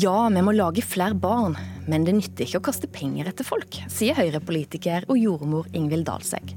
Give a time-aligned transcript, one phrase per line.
[0.00, 1.56] Ja, vi må lage flere barn,
[1.90, 6.54] men det nytter ikke å kaste penger etter folk, sier Høyre-politiker og jordmor Ingvild Dalsegg.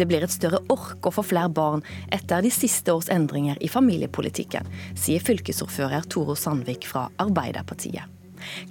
[0.00, 3.68] Det blir et større ork å få flere barn etter de siste års endringer i
[3.70, 4.66] familiepolitikken,
[4.98, 8.08] sier fylkesordfører Toro Sandvik fra Arbeiderpartiet.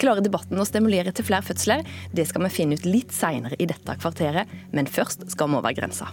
[0.01, 1.85] Klarer debatten å stimulere til flere fødsler?
[2.11, 5.77] Det skal vi finne ut litt seinere i dette kvarteret, men først skal vi over
[5.77, 6.09] grensa.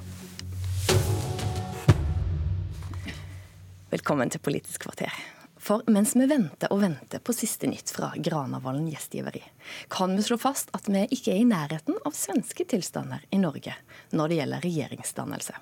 [3.90, 5.18] Velkommen til Politisk kvarter.
[5.68, 9.42] For mens vi venter og venter på siste nytt fra Granavolden gjestgiveri,
[9.92, 13.74] kan vi slå fast at vi ikke er i nærheten av svenske tilstander i Norge
[14.16, 15.58] når det gjelder regjeringsdannelse.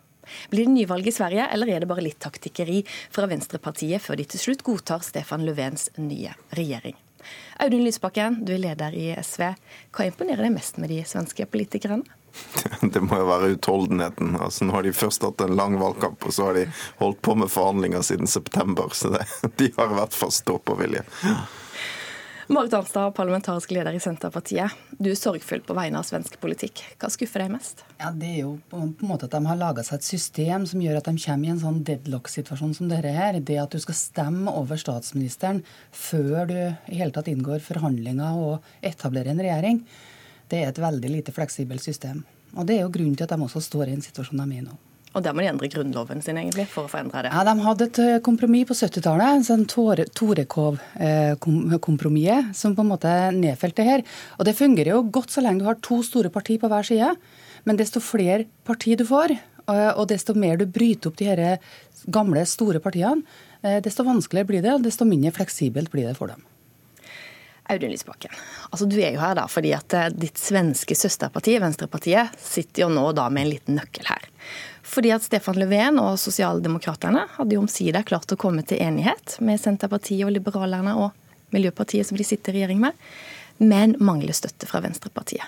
[0.53, 4.29] Blir det nyvalg i Sverige, eller er det bare litt taktikkeri fra Venstrepartiet før de
[4.31, 6.95] til slutt godtar Stefan Löfvens nye regjering?
[7.63, 9.49] Audun Lysbakken, du er leder i SV.
[9.97, 12.05] Hva imponerer deg mest med de svenske politikerne?
[12.93, 14.37] Det må jo være utholdenheten.
[14.37, 16.67] Altså, nå har de først hatt en lang valgkamp, og så har de
[17.01, 18.93] holdt på med forhandlinger siden september.
[18.93, 19.25] Så det,
[19.61, 21.05] de har i hvert fall stå-på-vilje.
[22.47, 24.71] Marit Arnstad, parlamentarisk leder i Senterpartiet.
[25.03, 26.83] Du er sorgfull på vegne av svensk politikk.
[27.01, 27.83] Hva skuffer deg mest?
[27.99, 30.81] Ja, Det er jo på en måte at de har laga seg et system som
[30.81, 33.41] gjør at de kommer i en sånn deadlock-situasjon som dette her.
[33.41, 38.63] Det at du skal stemme over statsministeren før du i hele tatt inngår forhandlinger og
[38.81, 39.83] etablerer en regjering
[40.51, 42.25] det er et veldig lite fleksibelt system.
[42.57, 44.61] Og Det er jo grunnen til at de også står i en situasjon de er
[44.63, 44.77] i nå.
[45.17, 47.31] Og der må de endre grunnloven sin egentlig for å forandre det?
[47.33, 53.13] Ja, De hadde et eh, kompromiss på 70-tallet, sånn Torekov-kompromisset, eh, som på en måte
[53.33, 54.01] nedfelte her.
[54.37, 57.11] Og Det fungerer jo godt så lenge du har to store partier på hver side.
[57.65, 61.57] Men desto flere partier du får, eh, og desto mer du bryter opp de her
[62.13, 63.23] gamle, store partiene,
[63.83, 66.39] desto vanskeligere blir det, og desto mindre fleksibelt blir det for dem.
[67.67, 68.31] Audun Lysbakken,
[68.71, 73.11] altså du er jo her da fordi at ditt svenske søsterparti, Venstrepartiet, sitter jo nå
[73.17, 74.23] da med en liten nøkkel her.
[74.87, 79.61] Fordi at Stefan Löfven og Sosialdemokraterne hadde jo omsider klart å komme til enighet med
[79.61, 81.11] Senterpartiet og Liberalerne og
[81.55, 82.95] Miljøpartiet som de sitter i regjering med,
[83.59, 85.47] men mangler støtte fra Venstrepartiet.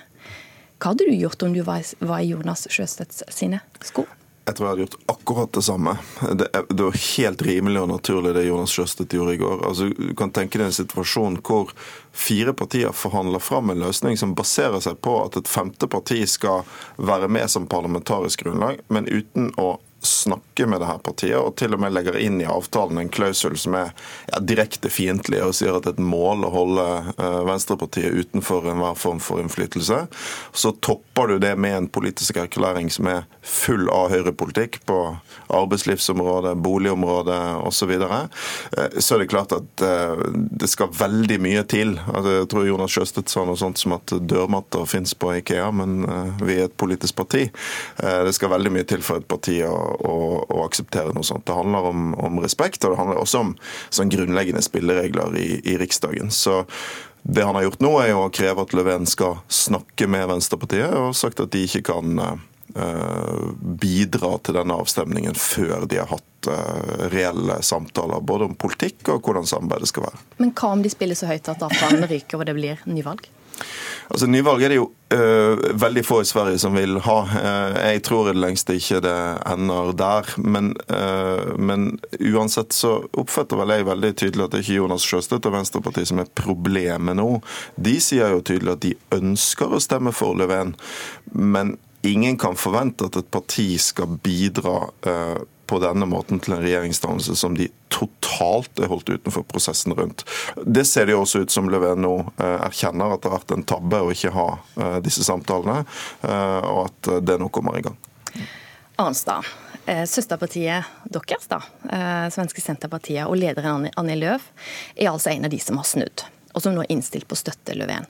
[0.78, 1.82] Hva hadde du gjort om du var
[2.21, 4.06] i Jonas Sjøstedts sine sko?
[4.48, 5.92] Jeg tror jeg hadde gjort akkurat det samme.
[6.41, 9.64] Det, det var helt rimelig og naturlig det Jonas Sjøstedt gjorde i går.
[9.69, 11.75] Altså, du kan tenke deg en situasjon hvor
[12.16, 16.64] fire partier forhandler fram en løsning som baserer seg på at et femte parti skal
[16.97, 21.75] være med som parlamentarisk grunnlag, men uten å snakke med det her partiet, og til
[21.75, 23.91] og med legger inn i avtalen en klausul som er
[24.31, 26.84] ja, direkte fiendtlig, og sier at et mål å holde
[27.19, 30.04] uh, Venstrepartiet utenfor enhver form for innflytelse.
[30.54, 35.00] Så topper du det med en politisk erklæring som er full av høyrepolitikk på
[35.58, 37.76] arbeidslivsområdet, boligområdet osv.
[37.78, 38.16] Så, videre.
[38.76, 41.94] uh, så er det klart at uh, det skal veldig mye til.
[42.06, 46.03] Altså, jeg tror Jonas Sjøstedt sa noe sånt som at dørmatter fins på Ikea, men
[46.42, 47.47] vi er et politisk parti.
[47.98, 51.47] det skal veldig mye til for et parti å å, å, akseptere noe sånt.
[51.49, 53.54] Det handler om, om, respekt, og det handler også om
[53.91, 56.32] sånn grunnleggende spilleregler i, i Riksdagen.
[56.34, 56.62] Så
[57.22, 61.16] det han har gjort nå, er å kreve at Löfven skal snakke med Venstrepartiet, og
[61.19, 63.49] sagt at de ikke kan uh,
[63.82, 69.26] bidra til denne avstemningen før de har hatt uh, reelle samtaler både om politikk og
[69.26, 70.22] hvordan samarbeidet skal være.
[70.41, 73.28] Men hva om de spiller så høyt at avtalen ryker og det blir nyvalg?
[74.08, 77.16] Altså Nyvalg er det jo uh, veldig få i Sverige som vil ha.
[77.28, 79.16] Uh, jeg tror i det lengste ikke det
[79.48, 80.30] ender der.
[80.41, 85.08] Men, uh, men, uansett så oppfatter vel jeg veldig tydelig at det ikke er Jonas
[85.08, 87.28] Sjøstedt og Venstrepartiet som er problemet nå.
[87.76, 90.72] De sier jo tydelig at de ønsker å stemme for Löfven,
[91.34, 91.76] men
[92.06, 94.80] ingen kan forvente at et parti skal bidra
[95.69, 100.25] på denne måten til en regjeringsdannelse som de totalt er holdt utenfor prosessen rundt.
[100.65, 103.55] Det ser det jo også ut som Löfven nå eh, erkjenner, at det har vært
[103.56, 105.83] en tabbe å ikke ha eh, disse samtalene,
[106.25, 107.99] eh, og at det nå kommer i gang.
[108.99, 109.47] Arnstad,
[110.11, 111.61] søsterpartiet deres, da,
[112.35, 114.43] svenske Senterpartiet, og lederen Annie Løv
[114.97, 117.41] er altså en av de som har snudd, og som nå er innstilt på å
[117.45, 118.09] støtte Löfven.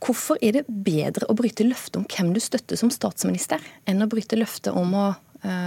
[0.00, 4.08] Hvorfor er det bedre å bryte løftet om hvem du støtter som statsminister, enn å
[4.08, 5.08] bryte løftet om å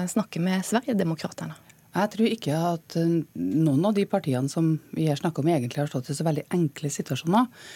[0.09, 1.55] snakke med Sverigedemokraterna?
[1.93, 5.83] Jeg tror ikke at eh, noen av de partiene som vi her snakker om, egentlig
[5.83, 7.67] har stått i så veldig enkle situasjoner.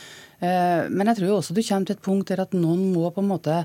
[0.41, 3.21] Eh, men jeg tror også du kommer til et punkt der at noen må på
[3.21, 3.59] en måte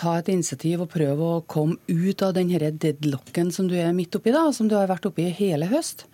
[0.00, 4.14] ta et initiativ og prøve å komme ut av den deadlocken som du er midt
[4.16, 6.06] oppi, da, som du har vært oppi hele høst.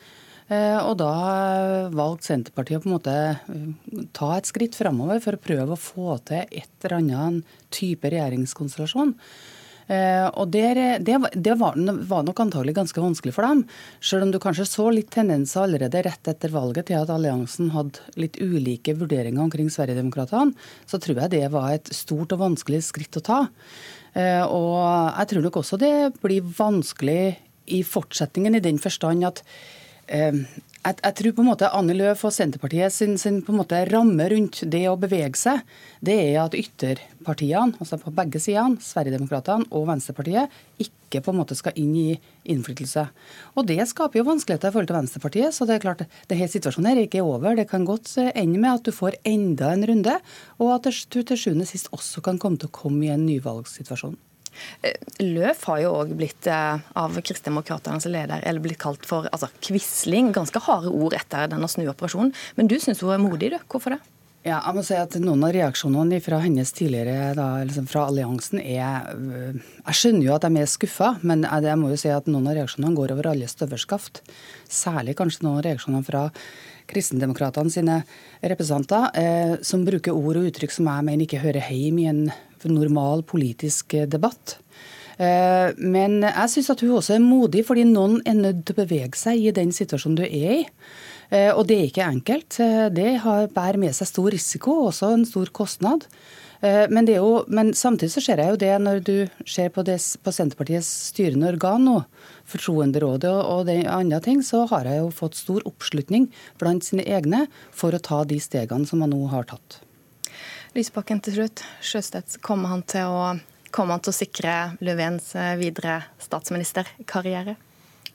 [0.47, 1.11] Og da
[1.91, 6.17] valgte Senterpartiet å på en måte ta et skritt framover for å prøve å få
[6.27, 9.13] til et eller annet type regjeringskonstellasjon.
[9.87, 11.77] Eh, og der, det, det var,
[12.11, 13.63] var, nok antagelig ganske vanskelig for dem.
[14.03, 18.03] Selv om du kanskje så litt tendenser allerede rett etter valget til at alliansen hadde
[18.19, 20.57] litt ulike vurderinger omkring Sverigedemokraterna,
[20.91, 23.41] så tror jeg det var et stort og vanskelig skritt å ta.
[24.17, 24.79] Eh, og
[25.21, 27.37] jeg tror nok også det blir vanskelig
[27.67, 32.23] i fortsetningen, i den forstand at eh, jeg, jeg, tror på en måte Annie Løf
[32.29, 35.63] og Senterpartiet sin, sin, ramme rundt det å bevege seg,
[36.01, 41.57] det er at ytterpartiene, altså på begge sidene, Sverigedemokraterna og Venstrepartiet, ikke på en måte
[41.59, 43.09] skal inn i innflytelse.
[43.57, 45.55] Og Det skaper jo vanskeligheter i forhold til Venstrepartiet.
[45.55, 47.57] så det er klart, denne situasjonen er ikke over.
[47.57, 50.21] Det kan godt ende med at du får enda en runde,
[50.59, 53.27] og at du til sjuende og sist også kan komme til å komme i en
[53.27, 54.17] nyvalgssituasjon.
[54.83, 59.51] Eh, Løf har jo òg blitt eh, av Kristdemokraternes leder eller blitt kalt for altså,
[59.65, 60.33] quisling.
[60.37, 62.35] Ganske harde ord etter denne snuoperasjonen.
[62.59, 63.59] Men du syns hun er modig, du.
[63.71, 64.03] Hvorfor det?
[64.47, 68.61] Ja, jeg må si at Noen av reaksjonene fra hennes tidligere, da, liksom fra alliansen,
[68.63, 72.29] er øh, Jeg skjønner jo at de er skuffa, men jeg må jo si at
[72.31, 74.23] noen av reaksjonene går over alle støvelskaft.
[74.71, 76.23] Særlig kanskje noen av reaksjonene fra
[76.87, 77.97] kristendemokratene sine
[78.39, 82.23] representanter, eh, som bruker ord og uttrykk som jeg mener ikke hører hjemme i en
[82.73, 84.59] normal politisk eh, debatt.
[85.17, 88.83] Eh, men jeg syns at hun også er modig, fordi noen er nødt til å
[88.85, 90.65] bevege seg i den situasjonen du er i.
[91.31, 92.59] Eh, og det er ikke enkelt.
[92.97, 93.13] Det
[93.55, 96.09] bærer med seg stor risiko, og også en stor kostnad.
[96.67, 100.33] Men, jo, men, samtidig så ser jeg jo det når du ser på, det, på
[100.33, 101.99] Senterpartiets styrende organ nå,
[102.49, 107.45] Fortroenderådet og, og andre ting, så har jeg jo fått stor oppslutning blant sine egne
[107.77, 109.83] for å ta de stegene som man nå har tatt.
[110.77, 111.63] Lysbakken til slutt.
[111.81, 113.31] Sjøstedt, kommer han til å,
[113.97, 117.55] han til å sikre Löfvens eh, videre statsministerkarriere?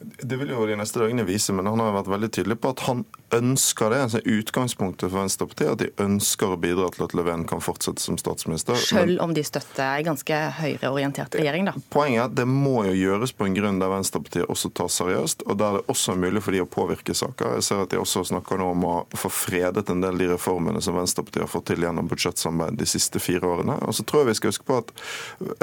[0.01, 2.85] Det vil jo de neste dagene vise, men han har vært veldig tydelig på at
[2.87, 3.03] han
[3.35, 3.99] ønsker det.
[4.05, 8.17] altså Utgangspunktet for Venstrepartiet at de ønsker å bidra til at Löfven kan fortsette som
[8.19, 8.75] statsminister.
[8.75, 11.75] Selv om de støtter en ganske høyreorientert regjering, da?
[11.93, 15.45] Poenget er at det må jo gjøres på en grunn der Venstrepartiet også tar seriøst,
[15.47, 17.57] og der det også er mulig for de å påvirke saker.
[17.59, 20.31] Jeg ser at de også snakker nå om å få fredet en del av de
[20.33, 23.77] reformene som Venstrepartiet har fått til gjennom budsjettsamarbeid de siste fire årene.
[23.87, 24.93] Og så tror jeg vi skal huske på at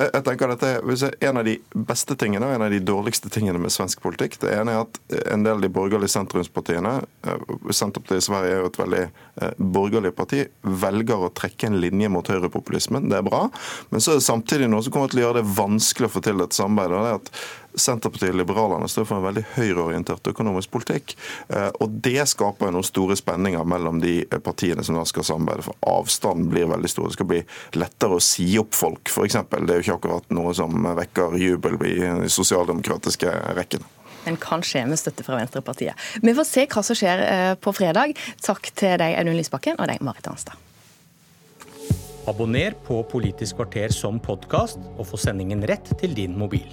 [0.08, 1.58] jeg tenker at dette er en av de
[1.88, 4.27] beste tingene og en av de dårligste tingene med svensk politikk.
[4.42, 5.00] Det ene er at
[5.32, 6.94] en del av de borgerlige sentrumspartiene
[7.70, 12.10] Senterpartiet i Sverige er jo et veldig eh, borgerlig parti, velger å trekke en linje
[12.12, 13.08] mot høyrepopulismen.
[13.10, 13.46] Det er bra.
[13.92, 16.22] Men så er det samtidig noe som kommer til å gjøre det vanskelig å få
[16.25, 16.94] til et samarbeid.
[16.98, 17.32] og det er at
[17.78, 21.14] Senterpartiet og Liberalerne står for en veldig høyreorientert økonomisk politikk.
[21.48, 25.69] Eh, og Det skaper noen store spenninger mellom de partiene som da skal samarbeide.
[25.69, 27.10] For avstanden blir veldig stor.
[27.10, 27.42] Det skal bli
[27.78, 29.38] lettere å si opp folk, f.eks.
[29.50, 34.65] Det er jo ikke akkurat noe som vekker jubel i de sosialdemokratiske rekkene men kan
[34.65, 36.09] skje med støtte fra Venstrepartiet.
[36.23, 38.17] Vi får se hva som skjer eh, på fredag.
[38.44, 40.56] Takk til deg, Audun Lysbakken, og deg, Marit Arnstad.
[42.29, 46.69] Abonner på Politisk kvarter som podkast, og få sendingen rett til din mobil.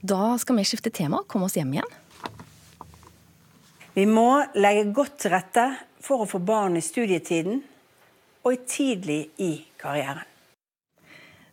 [0.00, 1.90] Da skal vi skifte tema og komme oss hjem igjen.
[3.98, 5.66] Vi må legge godt til rette
[6.00, 7.60] for å få barn i studietiden
[8.46, 10.29] og tidlig i karrieren.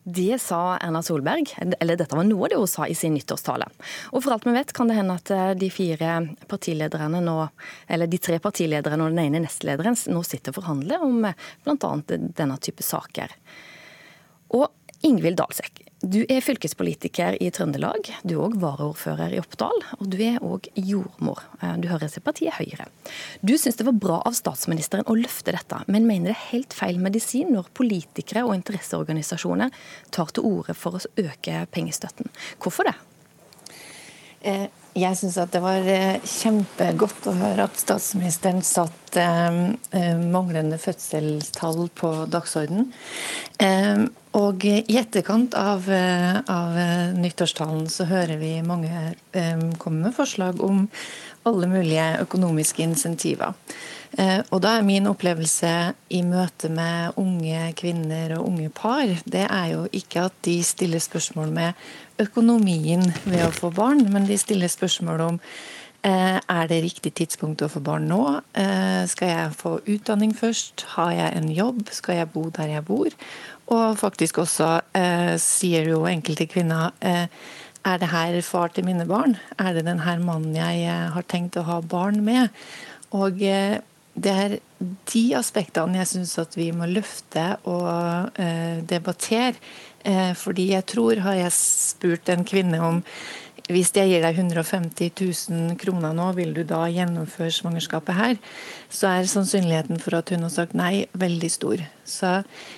[0.09, 1.49] Det sa Erna Solberg,
[1.79, 3.65] eller dette var noe av det hun sa i sin nyttårstale.
[4.15, 6.13] Og for alt vi vet kan det hende at eh, de fire
[6.47, 7.33] partilederne nå,
[7.91, 11.35] eller de tre partilederne og den ene nestlederen nå sitter og forhandler om eh,
[11.67, 11.91] bl.a.
[12.07, 13.35] denne type saker.
[14.55, 14.71] Og
[15.05, 18.05] Ingvild Dalsek, du er fylkespolitiker i Trøndelag.
[18.21, 21.41] Du er òg varaordfører i Oppdal, og du er òg jordmor.
[21.57, 22.85] Eh, du hører til partiet Høyre.
[23.41, 26.75] Du syns det var bra av statsministeren å løfte dette, men mener det er helt
[26.77, 29.73] feil medisin når politikere og interesseorganisasjoner
[30.13, 32.29] tar til orde for å øke pengestøtten.
[32.61, 32.93] Hvorfor det?
[34.45, 39.25] Eh, jeg syns det var eh, kjempegodt å høre at statsministeren satte
[40.29, 42.93] manglende fødselstall på dagsordenen.
[44.37, 48.91] Og i etterkant av, eh, av eh, nyttårstalen så hører vi mange
[49.33, 50.83] eh, komme med forslag om
[51.47, 53.55] alle mulige økonomiske insentiver.
[54.17, 55.69] Og da er min opplevelse
[56.15, 60.99] i møte med unge kvinner og unge par, det er jo ikke at de stiller
[61.03, 61.87] spørsmål med
[62.23, 65.41] økonomien ved å få barn, men de stiller spørsmål om
[66.07, 68.23] er det riktig tidspunkt å få barn nå?
[69.11, 70.87] Skal jeg få utdanning først?
[70.95, 71.87] Har jeg en jobb?
[71.91, 73.11] Skal jeg bo der jeg bor?
[73.73, 77.25] Og faktisk også eh, sier jo enkelte kvinner eh,
[77.87, 79.37] er det her far til mine barn?
[79.59, 82.49] Er det den her mannen jeg eh, har tenkt å ha barn med?
[83.15, 83.79] Og eh,
[84.17, 84.55] det er
[85.11, 89.55] de aspektene jeg syns at vi må løfte og eh, debattere.
[90.07, 93.03] Eh, fordi jeg tror, har jeg spurt en kvinne om
[93.67, 98.35] hvis jeg gir deg 150 000 kroner nå, vil du da gjennomføre svangerskapet her?
[98.89, 101.83] Så er sannsynligheten for at hun har sagt nei, veldig stor.
[102.07, 102.33] Så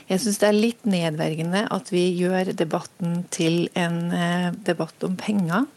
[0.10, 5.18] jeg syns det er litt nedverdigende at vi gjør debatten til en eh, debatt om
[5.20, 5.68] penger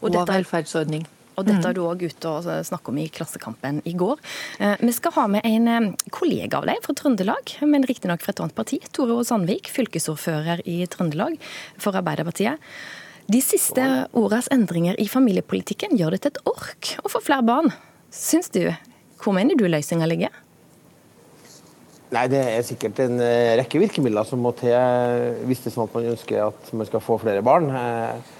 [0.00, 1.06] og, og velferdsordning.
[1.34, 4.20] Og dette er du òg ute og snakker om i Klassekampen i går.
[4.62, 8.34] Eh, vi skal ha med en eh, kollega av deg fra Trøndelag, men riktignok fra
[8.34, 8.80] et annet parti.
[8.94, 11.38] Tore Sandvik, fylkesordfører i Trøndelag
[11.78, 12.62] for Arbeiderpartiet.
[13.24, 13.80] De siste
[14.12, 17.70] ordas endringer i familiepolitikken gjør det til et ork å få flere barn.
[18.12, 18.66] Syns du?
[19.16, 20.34] Hvor mener du løsninga ligger?
[22.12, 24.76] Nei, Det er sikkert en eh, rekke virkemidler som må til
[25.48, 27.70] hvis det er sånn at man ønsker at man skal få flere barn.
[27.72, 28.36] Eh,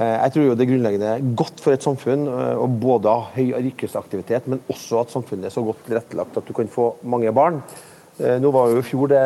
[0.00, 3.52] eh, jeg tror jo det er grunnleggende godt for et samfunn å både ha høy
[3.60, 7.60] yrkesaktivitet, men også at samfunnet er så godt tilrettelagt at du kan få mange barn.
[8.18, 9.22] Nå var jo fjor det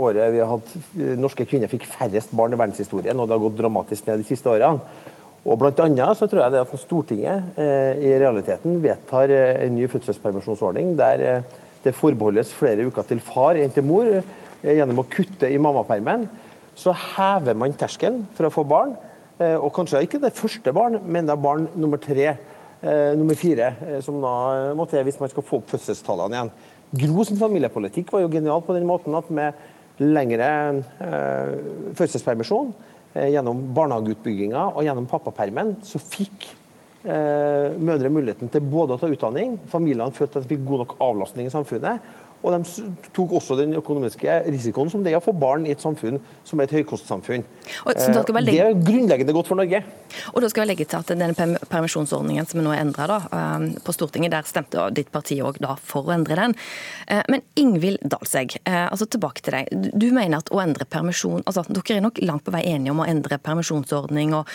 [0.00, 0.70] året vi har hatt
[1.20, 4.48] norske kvinner fikk færrest barn i verdenshistorien, og det har gått dramatisk ned de siste
[4.48, 4.80] årene.
[5.44, 9.86] Og blant annet så tror jeg det at Stortinget eh, i realiteten vedtar en ny
[9.92, 11.52] fødselspermisjonsordning der eh,
[11.84, 16.26] det forbeholdes flere uker til far enn til mor eh, gjennom å kutte i mammapermen,
[16.76, 18.96] så hever man terskelen for å få barn.
[19.40, 23.38] Eh, og kanskje ikke det første barn, men det er barn nummer tre, eh, nummer
[23.38, 23.72] fire,
[24.04, 24.34] som da
[24.76, 26.52] må til hvis man skal få opp fødselstallene igjen.
[26.90, 29.58] Gro sin familiepolitikk var jo genial på den måten at med
[30.00, 30.48] lengre
[31.04, 31.52] eh,
[31.98, 32.72] fødselspermisjon,
[33.14, 36.48] eh, gjennom barnehageutbygginga og gjennom pappapermen, så fikk
[37.04, 40.96] eh, mødre muligheten til både å ta utdanning, familiene følte at de fikk god nok
[41.04, 45.34] avlastning i samfunnet, og de tok også den økonomiske risikoen som det er å få
[45.36, 47.44] barn i et samfunn som er et høykostsamfunn.
[47.84, 48.46] Legge...
[48.48, 49.82] det er grunnleggende godt for Norge.
[50.32, 53.94] Og da skal jeg legge til at denne permisjonsordningen som nå er endra eh, på
[53.94, 56.56] Stortinget, der stemte ditt parti òg for å endre den.
[57.06, 59.90] Eh, men Ingvild Dalsegg, altså tilbake til deg.
[59.92, 63.02] Du mener at å endre permisjon altså Dere er nok langt på vei enige om
[63.02, 64.48] å endre permisjonsordning og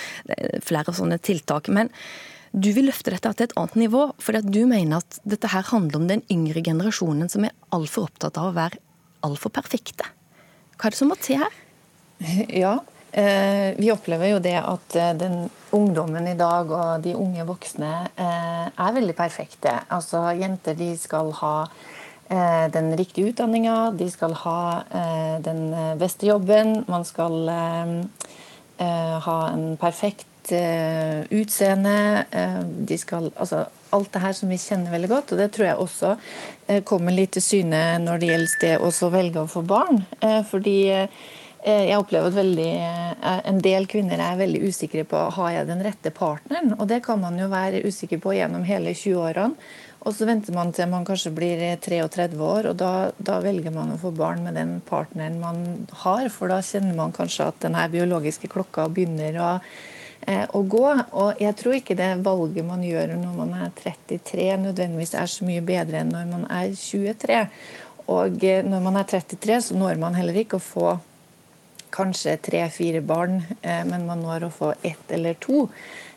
[0.66, 1.70] flere sånne tiltak.
[1.70, 1.92] men
[2.56, 5.66] du vil løfte dette til et annet nivå, fordi at du mener at dette her
[5.68, 8.80] handler om den yngre generasjonen som er altfor opptatt av å være
[9.28, 10.08] altfor perfekte.
[10.76, 11.56] Hva er det som må til her?
[12.64, 12.78] Ja,
[13.12, 17.92] eh, vi opplever jo det at eh, den ungdommen i dag og de unge voksne
[18.16, 19.74] eh, er veldig perfekte.
[19.92, 21.58] Altså Jenter de skal ha
[22.26, 24.82] den riktige utdanninga, de skal ha
[25.46, 25.68] den
[26.00, 26.80] beste jobben.
[26.90, 27.36] Man skal
[28.82, 32.26] ha en perfekt uh, utseende.
[32.34, 35.34] Uh, de skal, altså, alt det her som vi kjenner veldig godt.
[35.34, 39.10] Og det tror jeg også uh, kommer litt til syne når det gjelder det å
[39.14, 40.04] velge å få barn.
[40.50, 40.78] fordi
[41.66, 42.74] jeg opplever at veldig,
[43.50, 46.76] en del kvinner er veldig usikre på har jeg den rette partneren.
[46.78, 49.58] Og det kan man jo være usikker på gjennom hele 20-årene.
[50.06, 53.96] Og så venter man til man kanskje blir 33 år, og da, da, velger man
[53.96, 55.64] å få barn med den partneren man
[56.04, 56.30] har.
[56.30, 59.95] For da kjenner man kanskje at den biologiske klokka begynner å Eh,
[60.26, 60.86] å gå.
[61.14, 65.48] Og jeg tror ikke det valget man gjør når man er 33 nødvendigvis er så
[65.48, 67.42] mye bedre enn når man er 23.
[68.14, 70.96] Og eh, når man er 33, så når man heller ikke å få
[71.96, 75.68] kanskje tre-fire barn, eh, men man når å få ett eller to.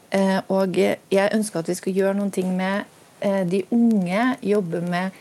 [0.08, 2.88] Og jeg ønsker at vi skal gjøre noen ting med
[3.52, 5.18] de unge, jobbe med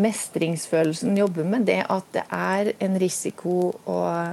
[0.00, 3.98] mestringsfølelsen, jobbe med det at det er en risiko å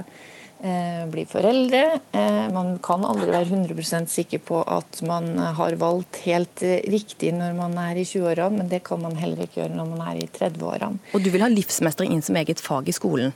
[1.10, 1.82] bli foreldre.
[2.12, 7.54] Eh, man kan aldri være 100 sikker på at man har valgt helt riktig når
[7.58, 10.28] man er i 20-årene, men det kan man heller ikke gjøre når man er i
[10.28, 11.00] 30-årene.
[11.14, 13.32] Og du vil ha livsmestring inn som eget fag i skolen?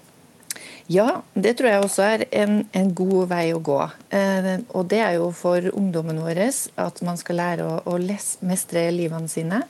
[0.93, 3.81] Ja, det tror jeg også er en, en god vei å gå.
[4.13, 7.97] Eh, og det er jo for ungdommen vår at man skal lære å, å
[8.45, 9.63] mestre livene sine.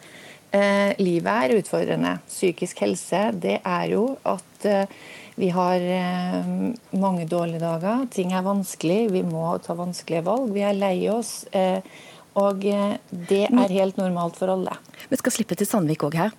[0.55, 2.17] Eh, livet er utfordrende.
[2.31, 4.87] Psykisk helse, det er jo at eh,
[5.35, 6.51] vi har eh,
[6.95, 8.07] mange dårlige dager.
[8.15, 9.09] Ting er vanskelig.
[9.11, 10.53] Vi må ta vanskelige valg.
[10.55, 11.43] Vi er lei oss.
[11.51, 11.83] Eh,
[12.39, 14.77] og eh, det er helt normalt for alle.
[15.11, 16.39] Vi skal slippe til Sandvik òg her.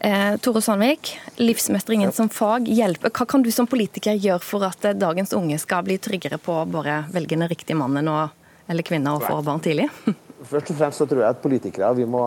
[0.00, 2.70] Eh, Tore Sandvik, livsmestringen som fag.
[2.72, 3.12] Hjelper.
[3.12, 6.68] Hva kan du som politiker gjøre for at dagens unge skal bli tryggere på å
[6.68, 8.32] bare velge den riktige mannen og,
[8.64, 9.90] eller kvinna og få barn tidlig?
[10.46, 12.22] Først og fremst så tror jeg at politikere vi må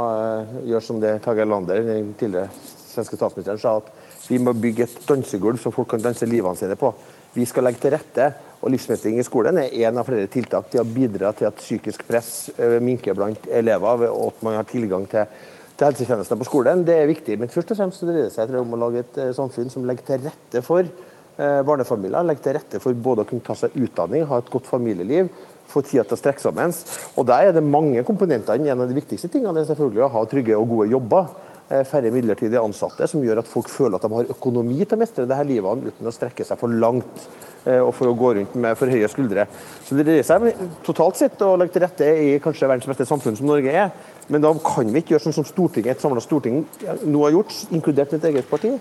[0.67, 2.49] gjøre som det Tage Erlander, den tidligere
[2.89, 3.77] svenske statsministeren, sa.
[3.77, 6.91] at vi må bygge et dansegulv så folk kan danse livene sine på.
[7.33, 8.27] Vi skal legge til rette,
[8.59, 12.03] og livsmestring i skolen er en av flere tiltak til å bidra til at psykisk
[12.07, 15.29] press eh, minker blant elever, og at man har tilgang til,
[15.77, 16.83] til helsetjenester på skolen.
[16.87, 17.37] Det er viktig.
[17.39, 20.09] Men først og fremst dreier det seg om å lage et eh, samfunn som legger
[20.09, 22.27] til rette for eh, barnefamilier.
[22.27, 25.31] Legger til rette for både å kunne ta seg utdanning, ha et godt familieliv,
[25.69, 26.73] få tida til å strekke sammen.
[27.15, 28.57] Og Der er det mange komponenter.
[28.59, 31.29] En av de viktigste tingene er selvfølgelig å ha trygge og gode jobber.
[31.69, 34.97] Eh, færre midlertidige ansatte, som gjør at folk føler at de har økonomi til å
[35.03, 37.27] mestre det her livet uten å strekke seg for langt
[37.69, 39.45] eh, og for å gå rundt med for høye skuldre.
[39.85, 40.47] Så Det dreier seg
[40.87, 43.91] totalt sett å legge til rette i kanskje verdens beste samfunn som Norge er.
[44.33, 46.63] Men da kan vi ikke gjøre sånn som Stortinget, et samla storting
[47.05, 48.73] nå har gjort, inkludert mitt eget parti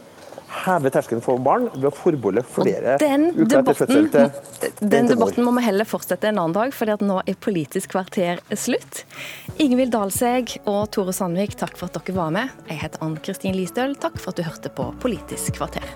[0.48, 5.54] heve terskelen for barn ved å forbeholde flere uker etter fødsel til Den debatten må
[5.58, 9.04] vi heller fortsette en annen dag, for nå er Politisk kvarter slutt.
[9.62, 12.54] Ingvild Dalseg og Tore Sandvik, takk for at dere var med.
[12.70, 15.86] Jeg heter Ann Kristin Listøl, takk for at du hørte på Politisk kvarter.